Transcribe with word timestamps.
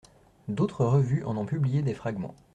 D'autres 0.47 0.83
revues 0.83 1.23
en 1.25 1.37
ont 1.37 1.45
publié 1.45 1.83
des 1.83 1.93
fragments. 1.93 2.33